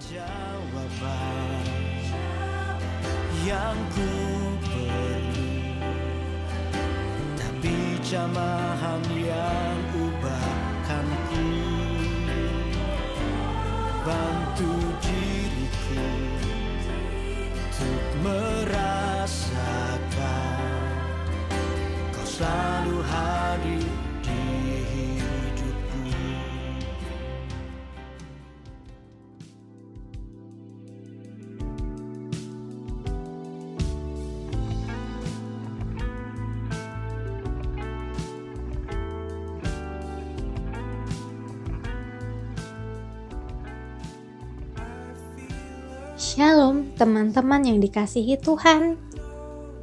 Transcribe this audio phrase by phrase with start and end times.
[0.00, 1.66] jawaban
[3.44, 4.08] yang ku
[4.64, 5.52] perlu.
[7.36, 11.44] Tapi jamahan yang ubahkan ku.
[14.04, 16.04] Bantu diriku
[17.72, 19.32] untuk merasakan
[22.12, 22.73] kau selalu
[46.34, 48.98] Shalom teman-teman yang dikasihi Tuhan.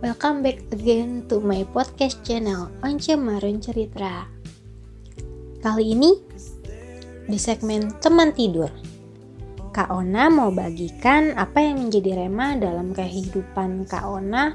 [0.03, 4.27] Welcome back again to my podcast channel Once Marun Cerita.
[5.63, 6.11] Kali ini
[7.23, 8.67] di segmen teman tidur
[9.71, 14.52] Kak Ona mau bagikan apa yang menjadi rema dalam kehidupan Kak Ona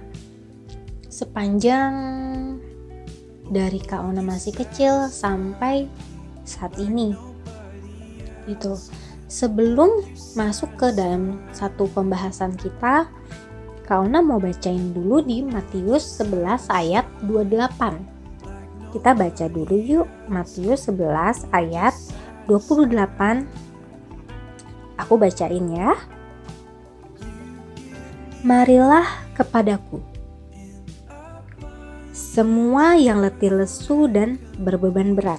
[1.09, 1.97] Sepanjang
[3.49, 5.89] dari Kak Ona masih kecil sampai
[6.45, 7.17] saat ini.
[8.45, 8.77] Gitu
[9.27, 9.91] sebelum
[10.39, 13.11] masuk ke dalam satu pembahasan kita,
[13.87, 18.91] Kauna mau bacain dulu di Matius 11 ayat 28.
[18.91, 21.95] Kita baca dulu yuk Matius 11 ayat
[22.51, 23.47] 28.
[24.99, 25.95] Aku bacain ya.
[28.43, 29.07] Marilah
[29.39, 30.03] kepadaku.
[32.11, 35.39] Semua yang letih lesu dan berbeban berat.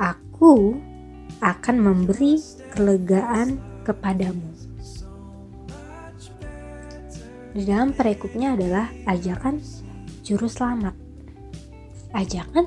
[0.00, 0.80] Aku
[1.46, 2.42] akan memberi
[2.74, 4.50] kelegaan kepadamu.
[7.54, 9.62] Di dalam perekupnya adalah ajakan
[10.26, 10.92] juru selamat.
[12.10, 12.66] Ajakan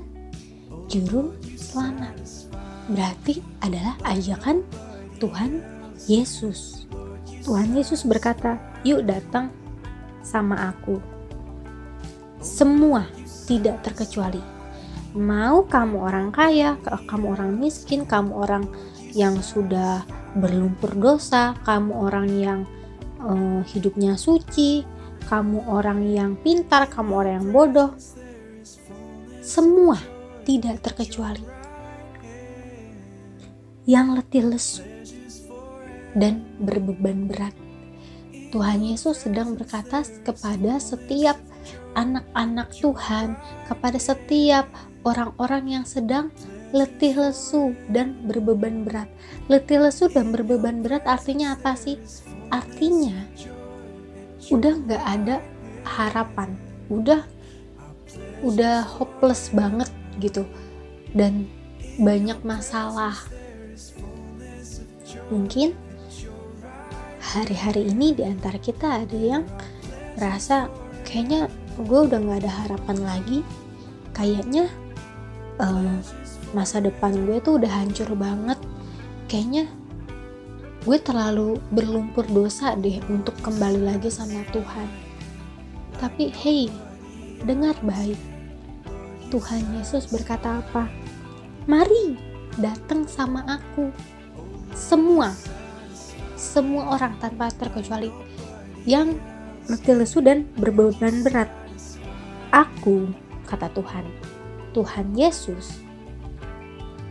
[0.88, 2.16] juru selamat
[2.90, 4.64] berarti adalah ajakan
[5.20, 5.60] Tuhan
[6.08, 6.88] Yesus.
[7.44, 9.52] Tuhan Yesus berkata, "Yuk datang
[10.24, 10.98] sama aku."
[12.40, 13.06] Semua
[13.46, 14.59] tidak terkecuali
[15.18, 18.64] mau kamu orang kaya, kamu orang miskin, kamu orang
[19.18, 20.06] yang sudah
[20.38, 22.60] berlumpur dosa, kamu orang yang
[23.22, 24.86] uh, hidupnya suci,
[25.26, 27.92] kamu orang yang pintar, kamu orang yang bodoh,
[29.42, 29.98] semua
[30.46, 31.46] tidak terkecuali.
[33.90, 34.84] Yang letih lesu
[36.14, 37.58] dan berbeban berat.
[38.50, 41.38] Tuhan Yesus sedang berkata kepada setiap
[41.94, 43.38] anak-anak Tuhan,
[43.70, 44.66] kepada setiap
[45.08, 46.32] orang-orang yang sedang
[46.70, 49.10] letih lesu dan berbeban berat.
[49.50, 51.98] Letih lesu dan berbeban berat artinya apa sih?
[52.54, 53.26] Artinya
[54.50, 55.36] udah nggak ada
[55.86, 56.58] harapan,
[56.90, 57.26] udah
[58.42, 60.46] udah hopeless banget gitu
[61.14, 61.46] dan
[62.00, 63.14] banyak masalah.
[65.30, 65.78] Mungkin
[67.22, 69.46] hari-hari ini di antara kita ada yang
[70.18, 70.66] merasa
[71.06, 71.46] kayaknya
[71.78, 73.40] gue udah nggak ada harapan lagi,
[74.14, 74.68] kayaknya
[75.60, 76.00] uh,
[76.56, 78.58] masa depan gue tuh udah hancur banget.
[79.30, 79.70] Kayaknya
[80.88, 84.90] gue terlalu berlumpur dosa deh untuk kembali lagi sama Tuhan.
[86.00, 86.72] Tapi hey
[87.44, 88.18] dengar baik.
[89.30, 90.90] Tuhan Yesus berkata apa?
[91.70, 92.18] Mari
[92.58, 93.94] datang sama aku.
[94.74, 95.36] Semua
[96.40, 98.08] semua orang tanpa terkecuali
[98.88, 99.20] yang
[99.68, 101.52] letih lesu dan berbeban berat.
[102.50, 103.12] Aku
[103.46, 104.08] kata Tuhan
[104.80, 105.84] Tuhan Yesus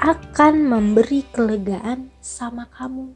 [0.01, 3.13] akan memberi kelegaan sama kamu.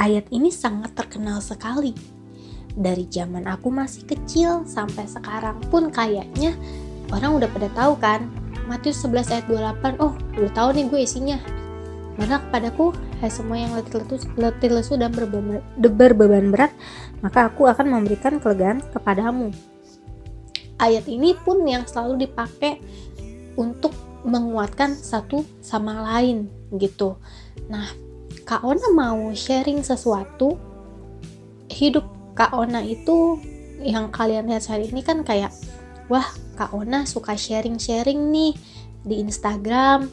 [0.00, 1.92] Ayat ini sangat terkenal sekali.
[2.72, 6.56] Dari zaman aku masih kecil sampai sekarang pun kayaknya
[7.12, 8.24] orang udah pada tahu kan.
[8.64, 11.36] Matius 11 ayat 28, oh udah tahu nih gue isinya.
[12.16, 16.72] Maka kepadaku, hai semua yang letih lesu, letih lesu dan berbeban, berbeban berat,
[17.20, 19.52] maka aku akan memberikan kelegaan kepadamu
[20.82, 22.82] ayat ini pun yang selalu dipakai
[23.54, 23.94] untuk
[24.26, 27.18] menguatkan satu sama lain gitu.
[27.70, 27.86] Nah,
[28.42, 30.58] Kak Ona mau sharing sesuatu
[31.70, 33.38] hidup Kak Ona itu
[33.82, 35.50] yang kalian lihat hari ini kan kayak
[36.06, 36.26] wah
[36.58, 38.54] Kak Ona suka sharing-sharing nih
[39.02, 40.10] di Instagram.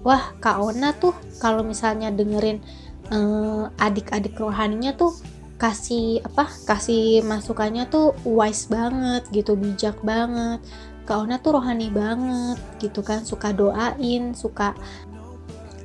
[0.00, 2.64] Wah, Kak Ona tuh kalau misalnya dengerin
[3.12, 5.12] eh, adik-adik rohaninya tuh
[5.60, 10.64] kasih apa kasih masukannya tuh wise banget gitu bijak banget.
[11.04, 14.72] Kak Ona tuh rohani banget gitu kan suka doain suka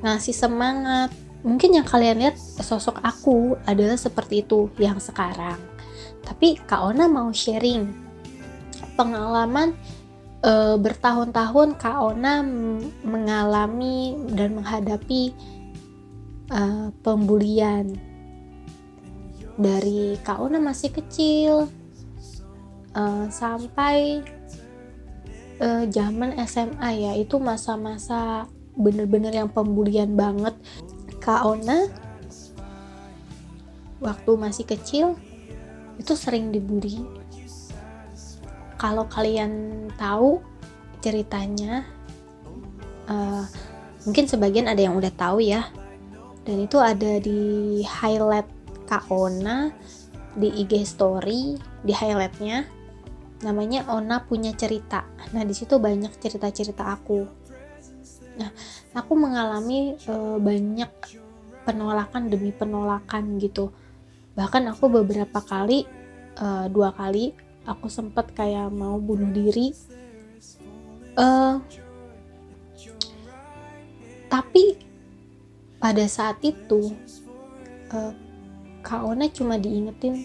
[0.00, 1.12] ngasih semangat.
[1.44, 5.60] Mungkin yang kalian lihat sosok aku adalah seperti itu yang sekarang.
[6.24, 7.86] Tapi Kak Ona mau sharing
[8.98, 9.76] pengalaman
[10.42, 12.42] e, bertahun-tahun Kak Ona
[13.04, 15.36] mengalami dan menghadapi
[16.50, 18.15] uh, pembulian
[19.56, 21.68] dari Kak Ona masih kecil
[22.92, 24.20] uh, sampai
[25.60, 30.52] uh, zaman SMA ya itu masa-masa bener-bener yang pembulian banget.
[31.20, 31.88] Kak Ona
[33.98, 35.16] waktu masih kecil
[35.96, 37.00] itu sering dibully.
[38.76, 40.44] Kalau kalian tahu
[41.00, 41.88] ceritanya
[43.08, 43.48] uh,
[44.04, 45.64] mungkin sebagian ada yang udah tahu ya.
[46.46, 48.46] Dan itu ada di highlight
[48.86, 49.74] Kak Ona
[50.36, 52.64] di IG story di highlightnya
[53.44, 55.04] namanya Ona punya cerita.
[55.36, 57.28] Nah di situ banyak cerita-cerita aku.
[58.40, 58.50] Nah
[58.96, 60.88] aku mengalami uh, banyak
[61.68, 63.74] penolakan demi penolakan gitu.
[64.38, 65.84] Bahkan aku beberapa kali
[66.40, 67.34] uh, dua kali
[67.66, 69.74] aku sempet kayak mau bunuh diri.
[71.16, 71.60] Uh,
[74.28, 74.76] tapi
[75.80, 76.92] pada saat itu
[77.92, 78.12] uh,
[78.86, 80.22] Kak Ona cuma diingetin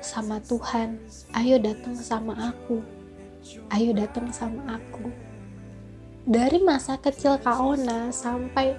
[0.00, 0.96] sama Tuhan.
[1.36, 2.80] Ayo datang sama aku.
[3.68, 5.12] Ayo datang sama aku.
[6.24, 8.72] Dari masa kecil Kak Ona sampai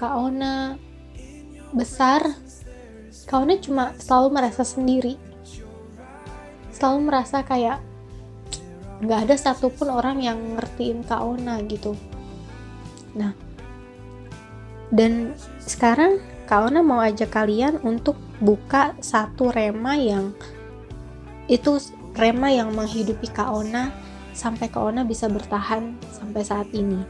[0.00, 0.80] Kak Ona
[1.76, 2.24] besar
[3.28, 5.20] Kak Ona cuma selalu merasa sendiri.
[6.72, 7.84] Selalu merasa kayak
[9.04, 11.92] nggak ada satupun orang yang ngertiin Kak Ona gitu.
[13.12, 13.36] Nah
[14.88, 20.30] dan sekarang Kak Ona mau ajak kalian untuk buka satu rema yang
[21.50, 21.82] itu
[22.14, 23.90] rema yang menghidupi Kak Ona
[24.30, 27.02] sampai Kak Ona bisa bertahan sampai saat ini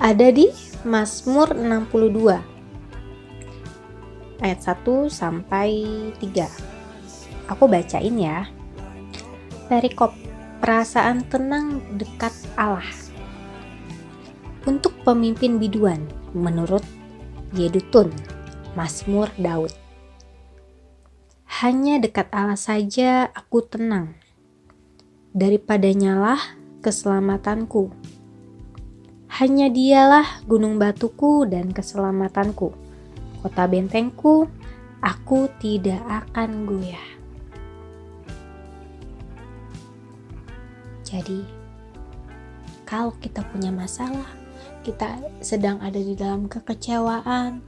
[0.00, 0.48] ada di
[0.82, 5.68] Mazmur 62 ayat 1 sampai
[6.18, 6.74] 3
[7.52, 8.48] Aku bacain ya.
[9.68, 10.16] Perikop
[10.64, 12.88] perasaan tenang dekat Allah.
[14.64, 16.80] Untuk pemimpin biduan menurut
[17.54, 18.10] Yedutun,
[18.74, 19.70] Mazmur Daud.
[21.62, 24.18] Hanya dekat Allah saja aku tenang.
[25.30, 26.42] Daripadanya lah
[26.82, 27.94] keselamatanku.
[29.38, 32.74] Hanya dialah gunung batuku dan keselamatanku.
[33.38, 34.50] Kota bentengku,
[34.98, 37.06] aku tidak akan goyah.
[41.06, 41.46] Jadi,
[42.82, 44.26] kalau kita punya masalah,
[44.84, 47.64] kita sedang ada di dalam kekecewaan,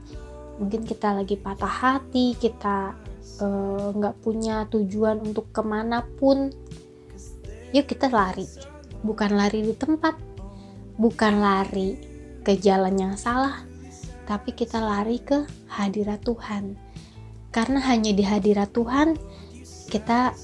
[0.61, 2.93] mungkin kita lagi patah hati, kita
[3.41, 6.53] eh, nggak uh, punya tujuan untuk ke mana pun,
[7.73, 8.45] yuk kita lari.
[9.01, 10.13] Bukan lari di tempat,
[11.01, 11.97] bukan lari
[12.45, 13.65] ke jalan yang salah,
[14.29, 16.77] tapi kita lari ke hadirat Tuhan.
[17.49, 19.17] Karena hanya di hadirat Tuhan
[19.89, 20.37] kita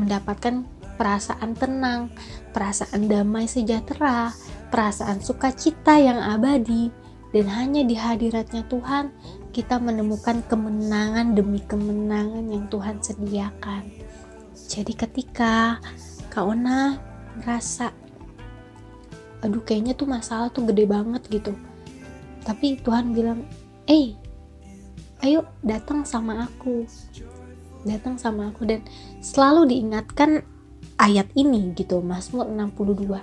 [0.00, 0.64] mendapatkan
[0.96, 2.12] perasaan tenang,
[2.54, 4.30] perasaan damai sejahtera,
[4.72, 6.88] perasaan sukacita yang abadi,
[7.36, 9.12] dan hanya di hadiratnya Tuhan
[9.52, 13.84] kita menemukan kemenangan demi kemenangan yang Tuhan sediakan.
[14.56, 15.76] Jadi ketika
[16.32, 16.96] Kak Ona
[17.36, 17.92] merasa
[19.44, 21.52] aduh kayaknya tuh masalah tuh gede banget gitu.
[22.46, 23.44] Tapi Tuhan bilang,
[23.90, 24.16] "Eh,
[25.20, 26.88] ayo datang sama aku."
[27.82, 28.86] Datang sama aku dan
[29.18, 30.46] selalu diingatkan
[31.02, 33.18] ayat ini gitu Mazmur 62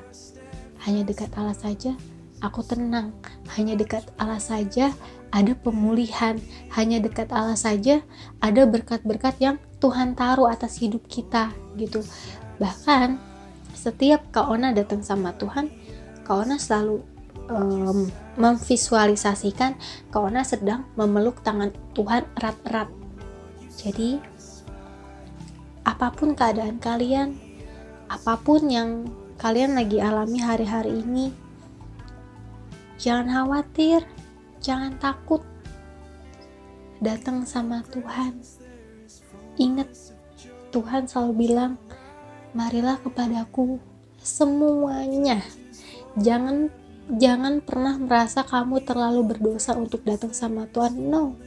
[0.85, 1.95] hanya dekat Allah saja
[2.39, 3.11] aku tenang.
[3.55, 4.91] Hanya dekat Allah saja
[5.29, 6.39] ada pemulihan.
[6.73, 8.03] Hanya dekat Allah saja
[8.39, 12.03] ada berkat-berkat yang Tuhan taruh atas hidup kita gitu.
[12.59, 13.19] Bahkan
[13.75, 15.71] setiap Kak Ona datang sama Tuhan
[16.27, 16.99] Kak Ona selalu
[17.47, 19.79] um, memvisualisasikan
[20.11, 22.91] Kak Ona sedang memeluk tangan Tuhan erat-erat.
[23.79, 24.19] Jadi
[25.87, 27.33] apa pun keadaan kalian
[28.11, 29.09] apa pun yang
[29.39, 31.31] kalian lagi alami hari-hari ini,
[32.99, 34.03] jangan khawatir,
[34.59, 35.39] jangan takut.
[36.99, 38.35] Datang sama Tuhan.
[39.55, 39.87] Ingat,
[40.75, 41.79] Tuhan selalu bilang,
[42.51, 43.79] "Marilah kepadaku
[44.19, 45.39] semuanya."
[46.19, 46.67] Jangan
[47.15, 50.99] jangan pernah merasa kamu terlalu berdosa untuk datang sama Tuhan.
[50.99, 51.39] No.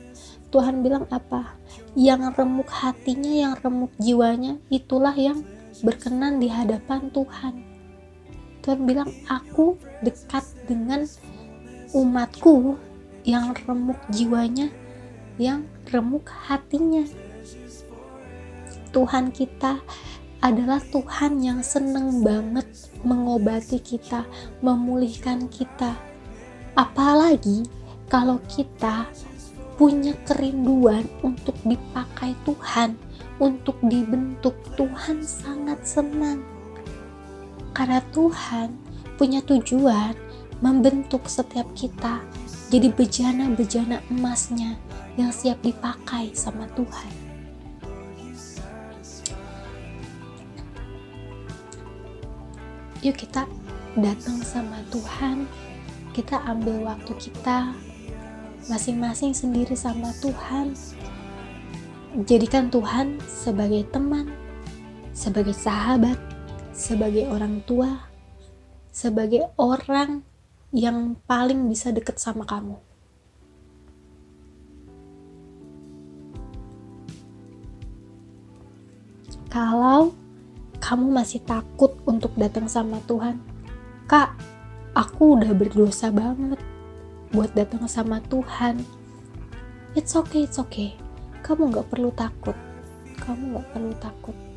[0.49, 1.61] Tuhan bilang apa?
[1.93, 5.45] Yang remuk hatinya, yang remuk jiwanya, itulah yang
[5.85, 7.72] berkenan di hadapan Tuhan.
[8.63, 9.75] Tuhan bilang, aku
[10.07, 11.03] dekat dengan
[11.93, 12.79] umatku
[13.27, 14.71] yang remuk jiwanya,
[15.37, 17.03] yang remuk hatinya.
[18.95, 19.83] Tuhan kita
[20.43, 22.67] adalah Tuhan yang seneng banget
[23.07, 24.27] mengobati kita,
[24.59, 25.95] memulihkan kita.
[26.75, 27.63] Apalagi
[28.11, 29.07] kalau kita
[29.79, 32.99] punya kerinduan untuk dipakai Tuhan,
[33.41, 36.52] untuk dibentuk, Tuhan sangat senang.
[37.73, 38.77] Karena Tuhan
[39.17, 40.13] punya tujuan
[40.61, 42.21] membentuk setiap kita
[42.73, 44.81] jadi bejana-bejana emasnya
[45.21, 47.13] yang siap dipakai sama Tuhan.
[53.05, 53.45] Yuk kita
[53.99, 55.45] datang sama Tuhan,
[56.17, 57.77] kita ambil waktu kita
[58.73, 60.73] masing-masing sendiri sama Tuhan.
[62.25, 64.33] Jadikan Tuhan sebagai teman,
[65.13, 66.17] sebagai sahabat,
[66.73, 68.09] sebagai orang tua,
[68.89, 70.25] sebagai orang
[70.73, 72.81] yang paling bisa deket sama kamu.
[79.53, 80.17] Kalau
[80.81, 83.37] kamu masih takut untuk datang sama Tuhan,
[84.09, 84.33] Kak,
[84.97, 86.57] aku udah berdosa banget
[87.37, 88.81] buat datang sama Tuhan.
[89.93, 90.97] It's okay, it's okay.
[91.45, 92.57] Kamu gak perlu takut.
[93.21, 94.52] Kamu gak perlu takut.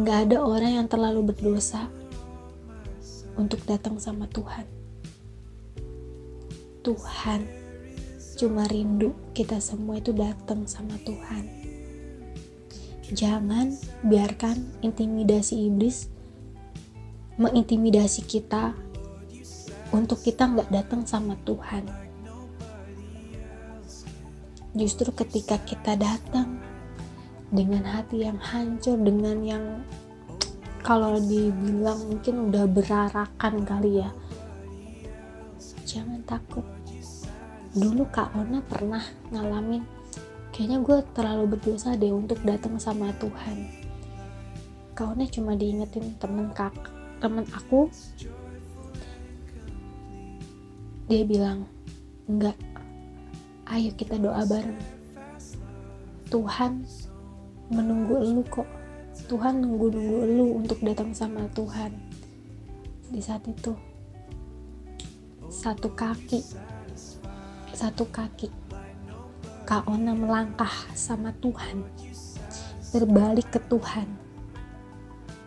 [0.00, 1.92] Gak ada orang yang terlalu berdosa
[3.36, 4.64] untuk datang sama Tuhan.
[6.80, 7.44] Tuhan
[8.40, 11.44] cuma rindu kita semua itu datang sama Tuhan.
[13.12, 16.08] Jangan biarkan intimidasi iblis
[17.36, 18.72] mengintimidasi kita
[19.92, 21.84] untuk kita nggak datang sama Tuhan.
[24.72, 26.69] Justru ketika kita datang
[27.50, 29.64] dengan hati yang hancur, dengan yang
[30.80, 34.10] kalau dibilang mungkin udah berarakan kali ya.
[35.84, 36.64] Jangan takut.
[37.70, 39.82] Dulu Kak Ona pernah ngalamin
[40.50, 43.70] kayaknya gue terlalu berdosa deh untuk datang sama Tuhan.
[44.92, 46.74] Kak Ona cuma diingetin temen kak
[47.22, 47.88] temen aku.
[51.08, 51.66] Dia bilang
[52.28, 52.58] enggak
[53.70, 54.78] ayo kita doa bareng.
[56.30, 56.86] Tuhan
[57.70, 58.66] menunggu lu kok.
[59.26, 61.94] Tuhan nunggu-nunggu lu untuk datang sama Tuhan.
[63.10, 63.74] Di saat itu
[65.50, 66.46] satu kaki
[67.74, 68.46] satu kaki
[69.66, 71.82] Kak Ona melangkah sama Tuhan
[72.90, 74.06] berbalik ke Tuhan.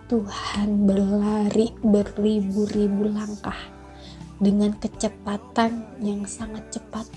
[0.08, 3.58] Tuhan berlari beribu-ribu langkah
[4.40, 7.08] dengan kecepatan yang sangat cepat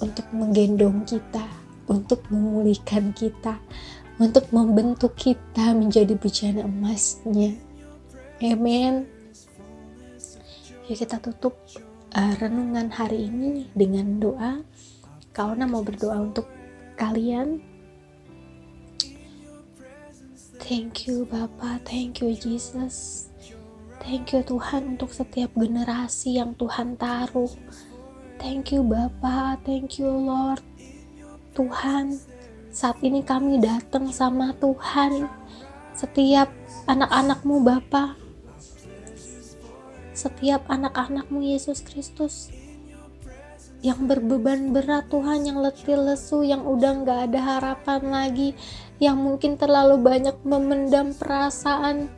[0.00, 1.44] untuk menggendong kita,
[1.88, 3.58] untuk memulihkan kita,
[4.20, 7.56] untuk membentuk kita menjadi bejana emasnya.
[8.38, 9.08] Amin.
[10.88, 11.58] Ya kita tutup
[12.14, 14.62] uh, renungan hari ini dengan doa.
[15.32, 16.48] Kauna mau berdoa untuk
[16.94, 17.60] kalian.
[20.68, 23.28] Thank you Bapak, thank you Jesus.
[24.04, 27.48] Thank you Tuhan untuk setiap generasi yang Tuhan taruh.
[28.36, 30.67] Thank you Bapak, thank you Lord.
[31.58, 32.14] Tuhan,
[32.70, 35.26] saat ini kami datang sama Tuhan.
[35.90, 36.46] Setiap
[36.86, 38.14] anak-anakmu Bapa.
[40.14, 42.54] Setiap anak-anakmu Yesus Kristus
[43.82, 48.50] yang berbeban berat Tuhan yang letih lesu yang udah nggak ada harapan lagi
[48.98, 52.10] yang mungkin terlalu banyak memendam perasaan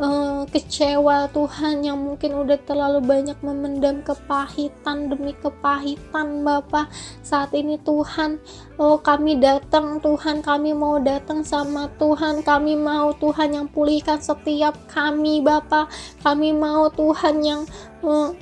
[0.00, 6.92] uh, kecewa Tuhan yang mungkin udah terlalu banyak memendam kepahitan demi kepahitan Bapak.
[7.24, 8.40] Saat ini Tuhan
[8.76, 12.44] oh kami datang Tuhan kami mau datang sama Tuhan.
[12.44, 15.88] Kami mau Tuhan yang pulihkan setiap kami Bapak.
[16.20, 17.62] Kami mau Tuhan yang
[18.04, 18.32] uh,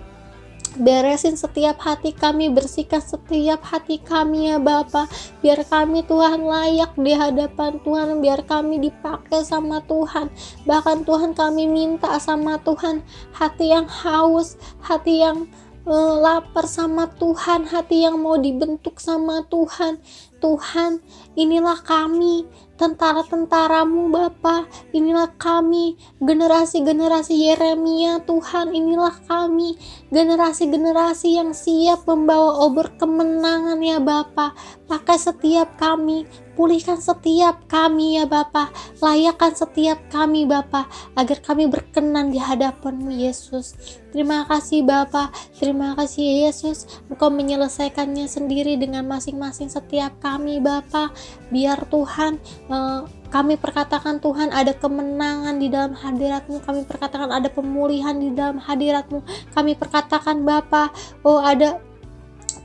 [0.78, 5.06] beresin setiap hati kami, bersihkan setiap hati kami ya Bapa.
[5.40, 10.30] Biar kami Tuhan layak di hadapan Tuhan, biar kami dipakai sama Tuhan.
[10.66, 13.02] Bahkan Tuhan kami minta sama Tuhan
[13.34, 15.46] hati yang haus, hati yang
[15.86, 20.00] uh, lapar sama Tuhan, hati yang mau dibentuk sama Tuhan.
[20.44, 21.00] Tuhan,
[21.40, 24.66] inilah kami, tentara-tentaramu Bapa.
[24.90, 28.74] Inilah kami, generasi-generasi Yeremia Tuhan.
[28.74, 29.78] Inilah kami,
[30.10, 34.52] generasi-generasi yang siap membawa obor kemenangan ya Bapa.
[34.84, 38.68] Pakai setiap kami, pulihkan setiap kami ya Bapa.
[39.00, 40.84] Layakkan setiap kami Bapa,
[41.16, 43.72] agar kami berkenan di hadapanmu Yesus.
[44.12, 46.86] Terima kasih Bapa, terima kasih Yesus.
[47.08, 51.10] Engkau menyelesaikannya sendiri dengan masing-masing setiap kami Bapa
[51.48, 58.14] biar Tuhan uh, kami perkatakan Tuhan ada kemenangan di dalam hadiratmu kami perkatakan ada pemulihan
[58.14, 59.22] di dalam hadiratmu
[59.54, 60.94] kami perkatakan Bapa
[61.26, 61.82] oh ada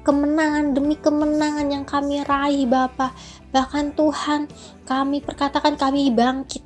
[0.02, 3.12] kemenangan demi kemenangan yang kami raih Bapa
[3.50, 4.48] bahkan Tuhan
[4.86, 6.64] kami perkatakan kami bangkit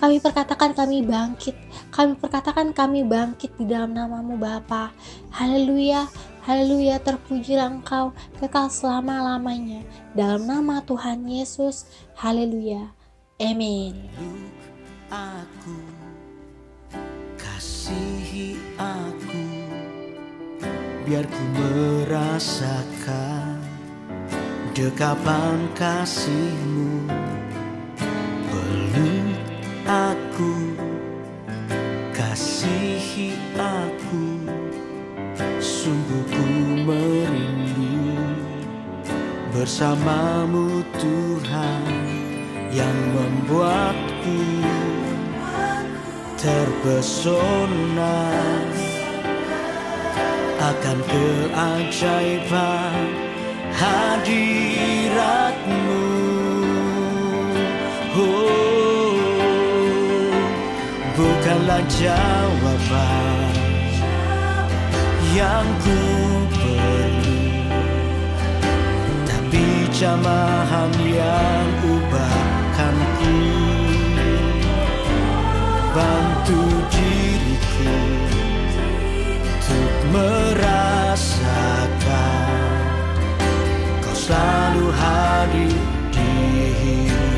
[0.00, 1.56] kami perkatakan kami bangkit
[1.92, 4.92] kami perkatakan kami bangkit di dalam namamu Bapa
[5.34, 6.08] haleluya
[6.46, 9.82] Haleluya, terpujilah engkau kekal selama-lamanya.
[10.14, 12.94] Dalam nama Tuhan Yesus, haleluya.
[13.42, 14.06] Amin.
[15.10, 15.74] Aku
[17.34, 19.35] kasihi aku
[21.06, 23.62] biar ku merasakan
[24.74, 27.06] dekapan kasihmu.
[28.50, 29.38] Peluk
[29.86, 30.74] aku
[32.10, 34.50] kasihi aku.
[35.62, 36.46] Sungguh ku
[36.82, 38.18] merindu
[39.54, 41.86] bersamamu Tuhan
[42.74, 44.42] yang membuatku
[46.34, 48.18] terpesona
[50.66, 53.06] akan keajaiban
[53.70, 55.46] hadiratmu.
[58.16, 59.12] Oh,
[61.14, 63.54] bukanlah jawaban
[65.36, 66.00] yang ku
[66.50, 67.38] perlu
[69.28, 73.38] tapi jamahan yang ubahkan ku.
[75.96, 76.60] Bantu
[76.92, 78.15] diriku
[80.10, 81.18] merasakan.
[84.02, 85.76] Kau selalu hadir
[86.14, 86.30] di
[86.74, 87.35] hidup.